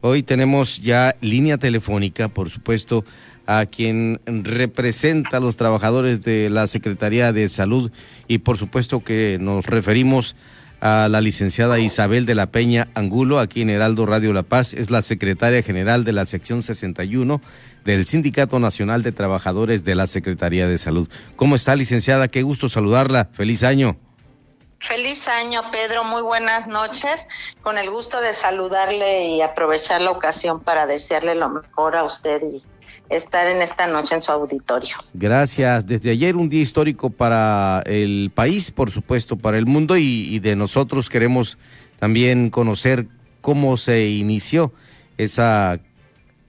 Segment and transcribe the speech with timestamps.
[0.00, 3.04] Hoy tenemos ya línea telefónica, por supuesto,
[3.46, 7.90] a quien representa a los trabajadores de la Secretaría de Salud
[8.26, 10.34] y por supuesto que nos referimos
[10.80, 14.90] a la licenciada Isabel de la Peña Angulo, aquí en Heraldo Radio La Paz, es
[14.90, 17.40] la secretaria general de la sección 61
[17.84, 21.08] del Sindicato Nacional de Trabajadores de la Secretaría de Salud.
[21.36, 22.28] ¿Cómo está, licenciada?
[22.28, 23.30] Qué gusto saludarla.
[23.32, 23.96] Feliz año.
[24.78, 26.04] Feliz año, Pedro.
[26.04, 27.26] Muy buenas noches.
[27.62, 32.42] Con el gusto de saludarle y aprovechar la ocasión para desearle lo mejor a usted
[32.42, 32.62] y
[33.08, 34.96] estar en esta noche en su auditorio.
[35.14, 35.86] Gracias.
[35.86, 40.56] Desde ayer un día histórico para el país, por supuesto, para el mundo y, de
[40.56, 41.58] nosotros queremos
[41.98, 43.06] también conocer
[43.40, 44.72] cómo se inició
[45.16, 45.78] esa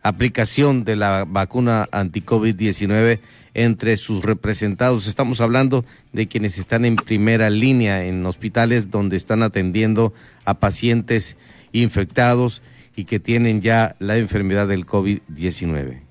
[0.02, 3.20] aplicación de la vacuna anti-COVID-19
[3.55, 5.08] entre sus representados.
[5.08, 10.13] Estamos hablando de quienes están en primera línea en hospitales donde están atendiendo
[10.44, 11.38] a pacientes
[11.72, 12.62] infectados
[12.96, 16.02] y que tienen ya la enfermedad del COVID-19.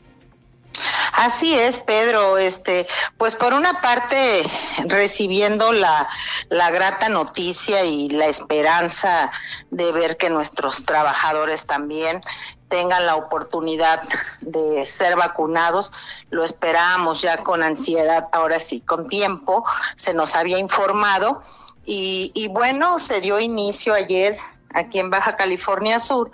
[1.13, 2.39] Así es, Pedro.
[2.39, 4.43] Este, pues por una parte
[4.87, 6.09] recibiendo la,
[6.49, 9.31] la grata noticia y la esperanza
[9.71, 12.21] de ver que nuestros trabajadores también
[12.69, 14.03] tengan la oportunidad
[14.41, 15.93] de ser vacunados.
[16.31, 19.65] Lo esperábamos ya con ansiedad, ahora sí, con tiempo.
[19.97, 21.43] Se nos había informado
[21.85, 24.39] y, y bueno, se dio inicio ayer
[24.73, 26.31] aquí en Baja California Sur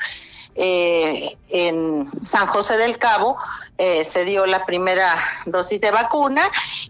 [0.57, 3.37] eh, en San José del Cabo
[3.79, 6.43] eh, se dio la primera dosis de vacuna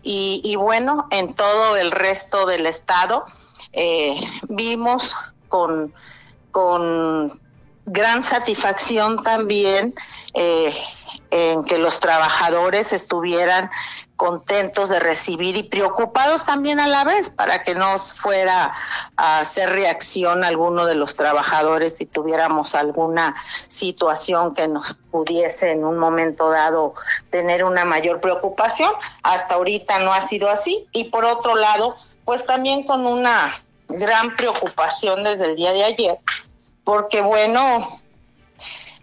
[0.03, 3.27] y, bueno, en todo el resto del estado
[3.73, 5.15] eh, vimos
[5.49, 5.93] con,
[6.51, 7.39] con
[7.93, 9.95] gran satisfacción también
[10.35, 13.71] en que los trabajadores estuvieran
[14.17, 18.75] contentos de recibir y preocupados también a la vez para que no fuera
[19.17, 23.35] a hacer reacción alguno de los trabajadores si tuviéramos alguna
[23.69, 26.95] situación que nos pudiese en un momento dado
[27.31, 28.93] tener una mayor preocupación.
[29.23, 34.37] Hasta ahorita no ha sido así y por otro lado, pues también con una gran
[34.37, 36.19] preocupación desde el día de ayer,
[36.85, 38.01] porque bueno,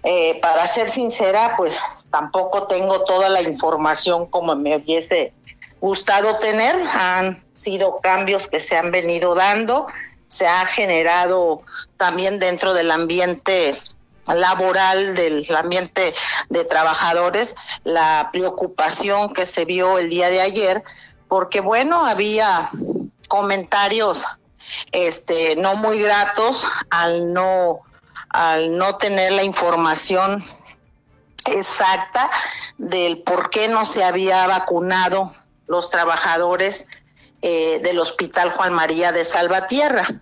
[0.03, 5.33] eh, para ser sincera, pues tampoco tengo toda la información como me hubiese
[5.81, 6.75] gustado tener.
[6.93, 9.88] Han sido cambios que se han venido dando.
[10.27, 11.61] Se ha generado
[11.97, 13.77] también dentro del ambiente
[14.33, 16.13] laboral, del ambiente
[16.49, 20.83] de trabajadores, la preocupación que se vio el día de ayer,
[21.27, 22.69] porque bueno, había
[23.27, 24.25] comentarios
[24.91, 27.81] este no muy gratos al no
[28.29, 30.45] al no tener la información
[31.45, 32.29] exacta
[32.77, 35.33] del por qué no se había vacunado
[35.67, 36.88] los trabajadores
[37.41, 40.22] eh, del Hospital Juan María de Salvatierra.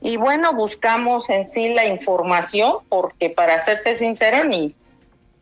[0.00, 4.74] Y bueno, buscamos en sí la información porque para serte sincera ni,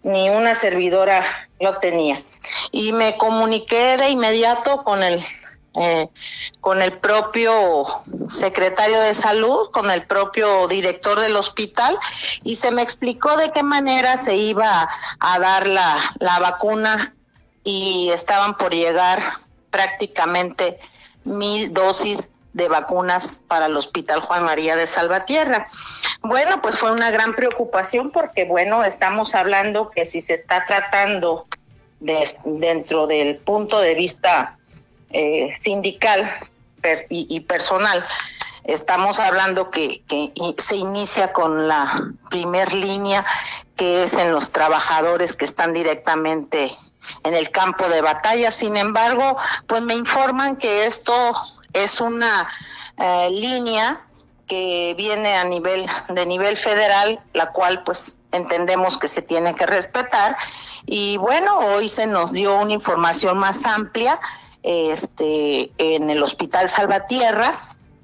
[0.02, 2.22] ni una servidora lo tenía.
[2.70, 5.22] Y me comuniqué de inmediato con el
[5.78, 6.08] eh,
[6.60, 7.84] con el propio
[8.28, 11.98] secretario de salud, con el propio director del hospital,
[12.42, 14.88] y se me explicó de qué manera se iba
[15.20, 17.14] a dar la, la vacuna
[17.64, 19.20] y estaban por llegar
[19.70, 20.78] prácticamente
[21.24, 25.66] mil dosis de vacunas para el Hospital Juan María de Salvatierra.
[26.22, 31.46] Bueno, pues fue una gran preocupación porque, bueno, estamos hablando que si se está tratando
[32.00, 34.58] de, dentro del punto de vista
[35.10, 36.32] eh, sindical
[37.08, 38.06] y, personal.
[38.64, 43.24] Estamos hablando que, que se inicia con la primer línea,
[43.76, 46.76] que es en los trabajadores que están directamente
[47.24, 48.50] en el campo de batalla.
[48.50, 49.36] Sin embargo,
[49.66, 51.32] pues me informan que esto
[51.72, 52.48] es una
[52.98, 54.00] eh, línea
[54.46, 59.66] que viene a nivel de nivel federal, la cual pues entendemos que se tiene que
[59.66, 60.36] respetar.
[60.86, 64.20] Y bueno, hoy se nos dio una información más amplia
[64.66, 67.60] este, en el Hospital Salvatierra,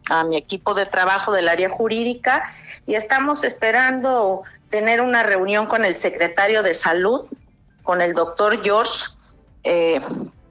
[0.09, 2.45] a mi equipo de trabajo del área jurídica,
[2.87, 7.27] y estamos esperando tener una reunión con el secretario de salud,
[7.83, 9.09] con el doctor George,
[9.65, 10.01] eh,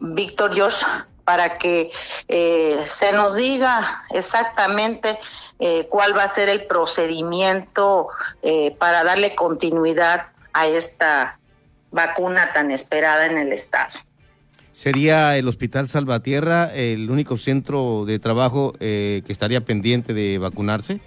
[0.01, 0.85] Víctor George,
[1.23, 1.91] para que
[2.27, 5.17] eh, se nos diga exactamente
[5.59, 8.09] eh, cuál va a ser el procedimiento
[8.79, 11.39] para darle continuidad a esta
[11.91, 13.91] vacuna tan esperada en el estado.
[14.71, 21.01] ¿Sería el Hospital Salvatierra el único centro de trabajo eh, que estaría pendiente de vacunarse?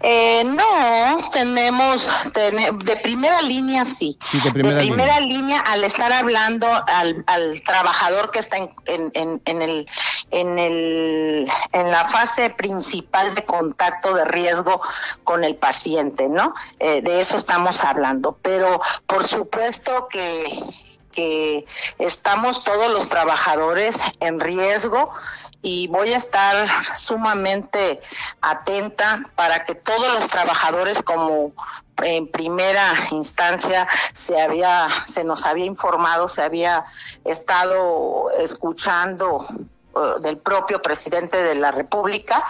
[0.00, 4.18] Eh, no, tenemos de primera línea sí.
[4.42, 5.60] de primera, línea.
[5.60, 9.86] al estar hablando al, trabajador que está en, en, en, el
[10.30, 14.80] en el en la fase principal de contacto de riesgo
[15.24, 16.54] con el paciente, ¿no?
[16.78, 20.64] Eh, de eso estamos hablando, pero por supuesto que
[21.12, 21.64] que
[21.98, 25.12] estamos todos los trabajadores en riesgo
[25.62, 28.00] y voy a estar sumamente
[28.40, 31.52] atenta para que todos los trabajadores como
[32.02, 36.84] en primera instancia se había se nos había informado, se había
[37.24, 39.46] estado escuchando
[40.20, 42.44] del propio presidente de la República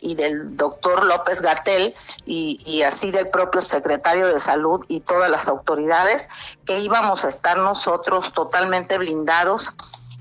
[0.00, 1.94] y del doctor López Gatel
[2.26, 6.28] y, y, así del propio secretario de Salud y todas las autoridades
[6.64, 9.74] que íbamos a estar nosotros totalmente blindados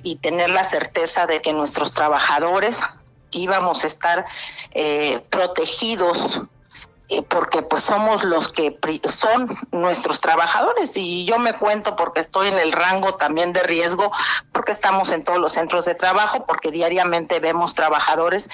[0.03, 2.81] y tener la certeza de que nuestros trabajadores
[3.31, 4.25] íbamos a estar
[4.71, 6.41] eh, protegidos
[7.09, 8.77] eh, porque pues somos los que
[9.07, 14.12] son nuestros trabajadores y yo me cuento porque estoy en el rango también de riesgo
[14.51, 18.50] porque estamos en todos los centros de trabajo porque diariamente vemos trabajadores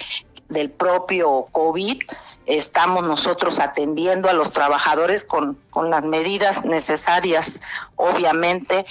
[0.50, 2.04] del propio COVID
[2.46, 7.62] estamos nosotros atendiendo a los trabajadores con, con las medidas necesarias,
[7.96, 8.86] obviamente,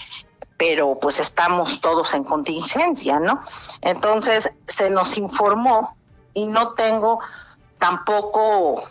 [0.56, 3.40] pero pues estamos todos en contingencia, ¿no?
[3.80, 5.96] Entonces se nos informó
[6.34, 7.20] y no tengo
[7.78, 8.84] tampoco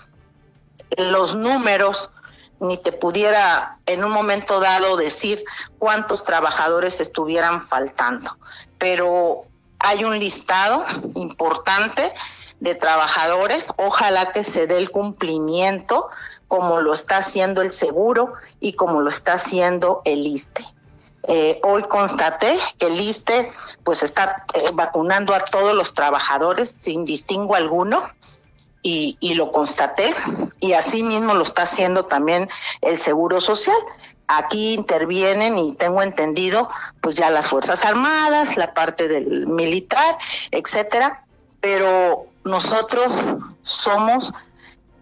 [0.97, 2.11] los números
[2.59, 5.43] ni te pudiera en un momento dado decir
[5.79, 8.37] cuántos trabajadores estuvieran faltando,
[8.77, 9.45] pero
[9.79, 10.85] hay un listado
[11.15, 12.13] importante
[12.59, 16.09] de trabajadores, ojalá que se dé el cumplimiento
[16.47, 20.63] como lo está haciendo el seguro y como lo está haciendo el ISTE.
[21.27, 23.51] Eh, hoy constaté que el ISTE
[23.83, 28.03] pues está eh, vacunando a todos los trabajadores sin distingo alguno
[28.83, 30.13] y, y lo constaté
[30.59, 32.49] y así mismo lo está haciendo también
[32.81, 33.77] el Seguro Social.
[34.27, 36.69] Aquí intervienen y tengo entendido
[37.01, 40.17] pues ya las Fuerzas Armadas, la parte del militar,
[40.51, 41.25] etcétera,
[41.59, 43.13] pero nosotros
[43.63, 44.33] somos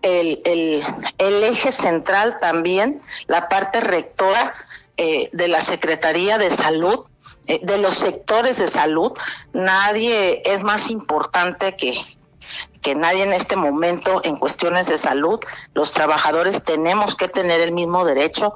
[0.02, 4.54] el, el, eje central también, la parte rectora
[4.98, 7.06] eh, de la Secretaría de Salud,
[7.48, 9.12] eh, de los sectores de salud,
[9.54, 11.94] nadie es más importante que,
[12.82, 15.40] que nadie en este momento en cuestiones de salud.
[15.74, 18.54] Los trabajadores tenemos que tener el mismo derecho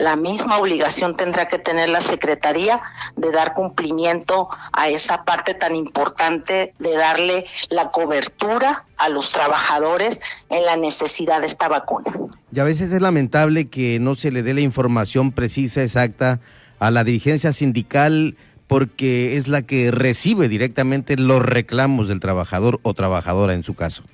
[0.00, 2.80] la misma obligación tendrá que tener la Secretaría
[3.16, 10.20] de dar cumplimiento a esa parte tan importante de darle la cobertura a los trabajadores
[10.48, 12.12] en la necesidad de esta vacuna.
[12.50, 16.40] Y a veces es lamentable que no se le dé la información precisa, exacta,
[16.78, 18.36] a la dirigencia sindical
[18.70, 24.04] porque es la que recibe directamente los reclamos del trabajador o trabajadora en su caso.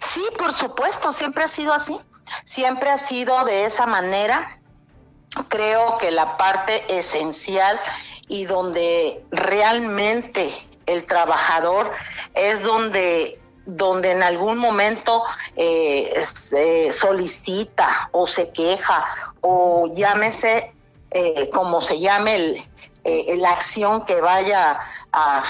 [0.00, 1.94] Sí, por supuesto, siempre ha sido así,
[2.44, 4.58] siempre ha sido de esa manera
[5.48, 7.78] creo que la parte esencial
[8.26, 10.48] y donde realmente
[10.86, 11.90] el trabajador
[12.32, 15.22] es donde donde en algún momento
[15.56, 19.04] eh, se solicita o se queja
[19.42, 20.72] o llámese
[21.10, 22.68] eh, como se llame el,
[23.04, 24.78] eh, la acción que vaya
[25.12, 25.42] a,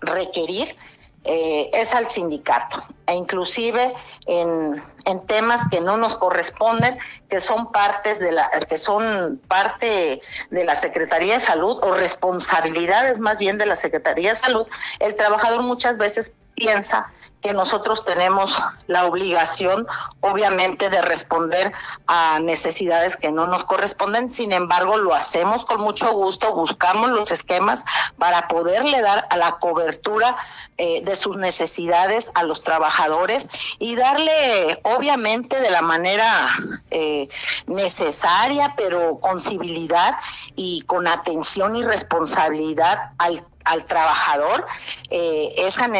[0.00, 0.76] requerir,
[1.22, 2.82] eh, es al sindicato.
[3.06, 3.94] E inclusive
[4.26, 6.98] en, en, temas que no nos corresponden
[7.28, 13.18] que son partes de la que son parte de la Secretaría de Salud o responsabilidades
[13.18, 14.66] más bien de la Secretaría de Salud
[14.98, 17.06] el trabajador muchas veces piensa
[17.44, 19.86] que nosotros tenemos la obligación,
[20.20, 21.72] obviamente, de responder
[22.06, 24.30] a necesidades que no nos corresponden.
[24.30, 27.84] Sin embargo, lo hacemos con mucho gusto, buscamos los esquemas
[28.16, 30.34] para poderle dar a la cobertura
[30.78, 36.48] eh, de sus necesidades a los trabajadores y darle, obviamente, de la manera
[36.94, 37.28] eh,
[37.66, 40.14] necesaria, pero con civilidad
[40.56, 44.66] y con atención y responsabilidad al al trabajador
[45.10, 45.90] eh, esa,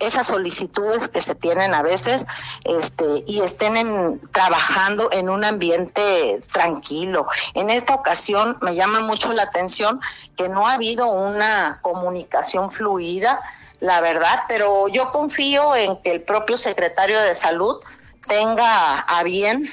[0.00, 2.26] esas solicitudes que se tienen a veces
[2.64, 7.26] este, y estén en, trabajando en un ambiente tranquilo.
[7.54, 10.00] En esta ocasión me llama mucho la atención
[10.36, 13.40] que no ha habido una comunicación fluida,
[13.80, 17.80] la verdad, pero yo confío en que el propio secretario de salud
[18.26, 19.68] tenga a bien,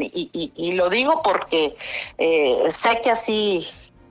[0.00, 1.76] y, y, lo digo porque
[2.18, 3.66] eh, sé que así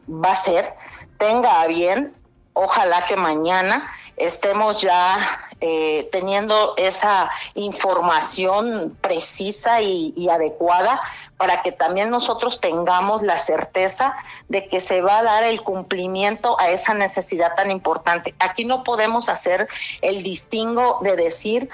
[0.08, 0.74] va a ser,
[1.17, 2.13] tenga a bien
[2.53, 5.17] ojalá que mañana estemos ya
[5.62, 11.01] eh, teniendo esa información precisa y, adecuada
[11.38, 14.13] para que también nosotros tengamos la certeza
[14.48, 18.36] de que se va a dar el cumplimiento a esa necesidad tan importante.
[18.39, 19.67] Aquí no podemos hacer
[20.01, 21.69] el distingo de decir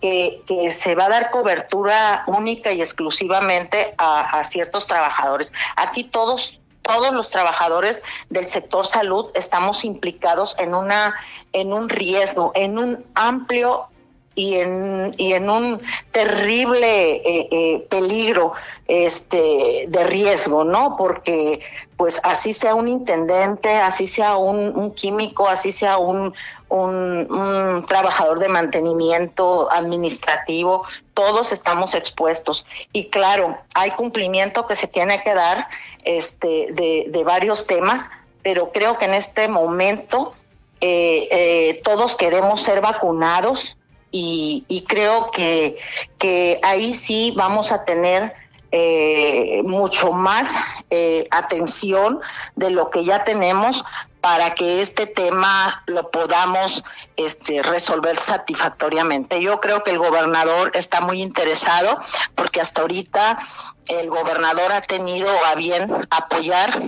[0.00, 5.52] que, que, se va a dar cobertura única y exclusivamente a, a ciertos trabajadores.
[5.76, 11.16] Aquí todos todos los trabajadores del sector salud estamos implicados en una
[11.52, 13.88] en un riesgo, en un amplio
[14.36, 15.80] y en, y en un
[16.12, 18.52] terrible eh, eh, peligro
[18.86, 20.94] este de riesgo, ¿no?
[20.96, 21.58] Porque
[21.96, 26.34] pues así sea un intendente, así sea un, químico, así sea un,
[26.68, 32.66] un, trabajador de mantenimiento administrativo, todos estamos expuestos.
[32.92, 35.66] Y claro, hay cumplimiento que se tiene que dar
[36.04, 38.10] este, de, de varios temas,
[38.42, 40.34] pero creo que en este momento
[40.82, 43.78] eh, todos queremos ser vacunados
[44.16, 45.76] y, y creo que,
[46.18, 48.32] que ahí sí vamos a tener
[48.72, 50.50] eh, mucho más
[50.90, 52.20] eh, atención
[52.56, 53.84] de lo que ya tenemos
[54.22, 56.82] para que este tema lo podamos
[57.16, 59.40] este, resolver satisfactoriamente.
[59.40, 62.00] Yo creo que el gobernador está muy interesado
[62.34, 63.38] porque hasta ahorita
[63.86, 66.82] el gobernador ha tenido a bien apoyar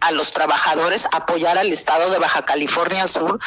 [0.00, 3.40] a los trabajadores, apoyar al Estado de Baja California Sur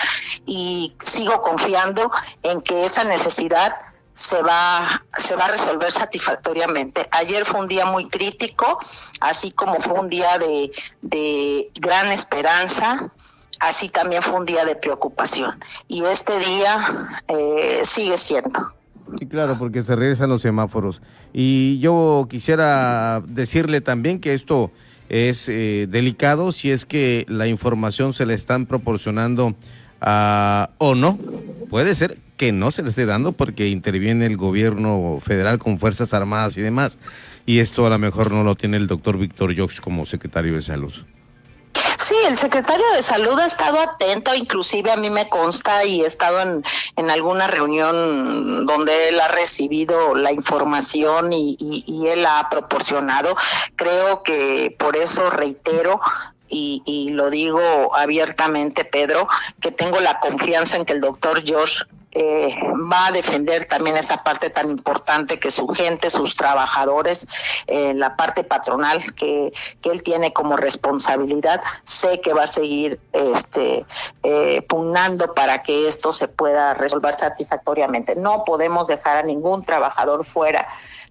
[0.46, 2.12] y sigo confiando
[2.44, 3.78] en que esa necesidad
[4.14, 7.08] se va, se va a resolver satisfactoriamente.
[7.12, 8.80] Ayer fue un día muy crítico,
[9.22, 10.72] así como fue un día de,
[11.04, 13.12] de gran esperanza,
[13.60, 15.60] así también fue un día de preocupación.
[15.88, 18.74] Y este día eh, sigue siendo.
[19.20, 21.02] Sí, claro, porque se regresan los semáforos.
[21.32, 24.72] Y yo quisiera decirle también que esto
[25.10, 31.18] es eh, delicado si es que la información se le están proporcionando uh, o no.
[31.70, 36.14] Puede ser que no se le esté dando porque interviene el gobierno federal con Fuerzas
[36.14, 36.98] Armadas y demás.
[37.46, 40.62] Y esto a lo mejor no lo tiene el doctor Víctor Jox como secretario de
[40.62, 40.94] salud.
[42.08, 46.06] Sí, el secretario de salud ha estado atento, inclusive a mí me consta y he
[46.06, 46.64] estado en,
[46.96, 53.36] en alguna reunión donde él ha recibido la información y, y, y él ha proporcionado.
[53.76, 56.00] Creo que por eso reitero
[56.48, 59.28] y, y, lo digo abiertamente, Pedro,
[59.60, 61.82] que tengo la confianza en que el doctor Josh
[62.20, 62.56] eh,
[62.92, 67.28] va a defender también esa parte tan importante que su gente, sus trabajadores,
[67.68, 73.00] eh, la parte patronal que, que, él tiene como responsabilidad, sé que va a seguir
[73.14, 73.86] este,
[74.24, 78.16] eh, pugnando para que esto se pueda resolver satisfactoriamente.
[78.16, 80.68] No podemos dejar a ningún trabajador fuera.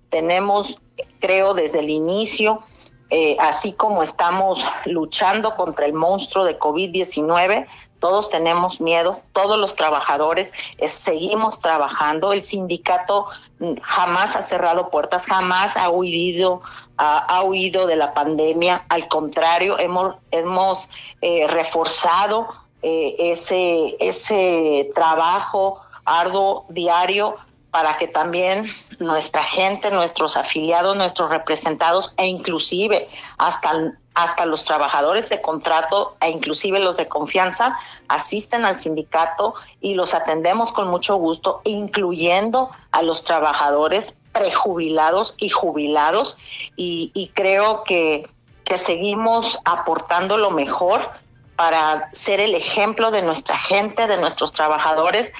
[0.08, 0.76] Tenemos,
[1.20, 2.64] creo, desde el inicio,
[3.10, 7.66] eh, así como estamos luchando contra el monstruo de COVID-19,
[8.00, 13.26] todos tenemos miedo, todos los trabajadores eh, seguimos trabajando, el sindicato
[13.58, 16.62] mm, jamás ha cerrado puertas, jamás ha huido,
[16.98, 20.88] ha, huido de la pandemia, al contrario, hemos, hemos
[21.20, 22.48] eh, reforzado
[22.82, 27.36] eh, ese, ese trabajo arduo diario
[27.76, 33.06] para que también nuestra gente, nuestros afiliados, nuestros representados e inclusive
[33.36, 37.76] hasta, hasta los trabajadores de contrato e inclusive los de confianza
[38.08, 39.52] asisten al sindicato
[39.82, 46.38] y los atendemos con mucho gusto, incluyendo a los trabajadores prejubilados y jubilados.
[46.76, 48.26] Y, y creo que,
[48.64, 51.10] que seguimos aportando lo mejor
[51.56, 55.30] para ser el ejemplo de nuestra gente, de nuestros trabajadores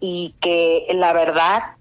[0.00, 1.76] y que la verdad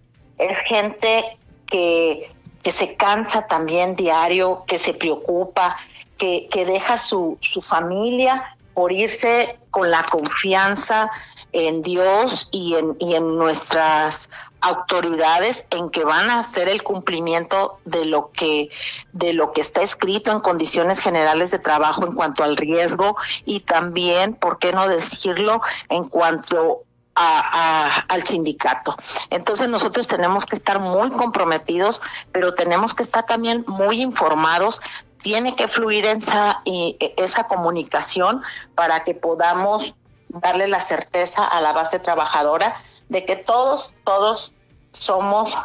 [0.49, 2.31] es gente que,
[2.61, 5.77] que se cansa también diario, que se preocupa,
[6.17, 11.09] que, que deja su, su familia por irse con la confianza
[11.51, 14.29] en Dios y en, y en nuestras
[14.61, 18.69] autoridades en que van a hacer el cumplimiento de lo que
[19.11, 23.59] de lo que está escrito en condiciones generales de trabajo en cuanto al riesgo y
[23.59, 26.83] también, ¿por qué no decirlo?, en cuanto
[27.15, 28.95] al sindicato.
[29.29, 32.01] Entonces nosotros tenemos que estar muy comprometidos,
[32.31, 34.81] pero tenemos que estar también muy informados.
[35.21, 38.41] Tiene que fluir esa, esa comunicación
[38.75, 39.93] para que podamos
[40.29, 44.51] darle la certeza a la base trabajadora de que todos, todos
[44.91, 45.55] somos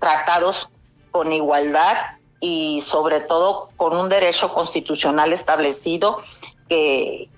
[0.00, 0.68] tratados
[1.12, 1.96] con igualdad
[2.40, 6.22] y sobre todo con un derecho constitucional establecido
[6.68, 7.30] que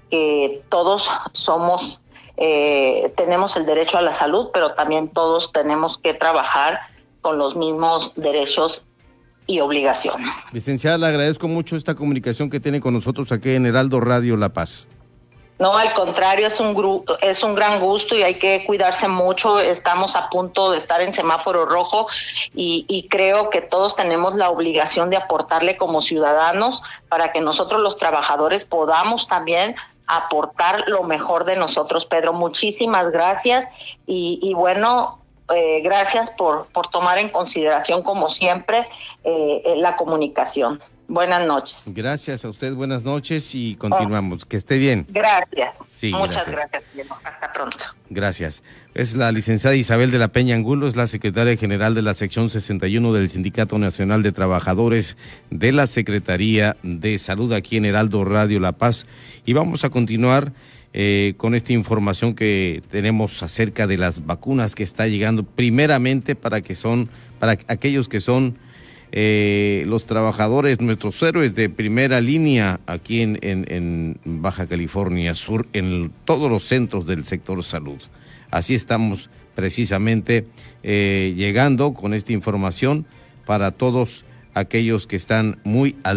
[0.71, 2.03] todos somos
[2.41, 6.81] eh, tenemos el derecho a la salud, pero también todos tenemos que trabajar
[7.21, 8.87] con los mismos derechos
[9.47, 10.37] y obligaciones.
[10.53, 14.51] Licenciada, le agradezco mucho esta comunicación que tiene con nosotros aquí en Heraldo Radio La
[14.51, 14.87] Paz.
[15.59, 19.59] No, al contrario, es un grupo, es un gran gusto y hay que cuidarse mucho.
[19.59, 22.07] Estamos a punto de estar en semáforo rojo
[22.55, 27.81] y, y, creo que todos tenemos la obligación de aportarle como ciudadanos para que nosotros
[27.81, 29.75] los trabajadores podamos también
[30.09, 32.07] aportar lo mejor de nosotros.
[32.07, 33.69] Pedro, muchísimas gracias
[34.07, 35.21] y, y bueno,
[35.55, 38.89] eh, gracias por, por tomar en consideración, como siempre,
[39.25, 40.83] eh, la comunicación.
[41.09, 41.91] Buenas noches.
[41.95, 44.45] Gracias a usted, buenas noches y continuamos.
[44.45, 45.07] Que esté bien.
[45.09, 45.79] Gracias.
[45.89, 46.83] Sí, Muchas gracias.
[47.25, 47.79] Hasta pronto.
[48.11, 48.63] Gracias.
[48.93, 52.51] Es la licenciada Isabel de la Peña Angulo, es la secretaria general de la sección
[52.51, 55.17] 61 del Sindicato Nacional de Trabajadores
[55.49, 59.07] de la Secretaría de Salud aquí en Heraldo Radio La Paz.
[59.47, 60.53] Y vamos a continuar
[60.93, 66.61] eh, con esta información que tenemos acerca de las vacunas que está llegando primeramente para
[66.61, 68.59] que son, para aquellos que son
[69.13, 76.51] eh, los trabajadores, nuestros héroes de primera línea aquí en, Baja California Sur, en todos
[76.51, 77.99] los centros del sector salud.
[78.51, 80.47] Así estamos precisamente
[80.83, 83.07] eh, llegando con esta información
[83.47, 84.25] para todos
[84.55, 86.07] aquellos que están muy al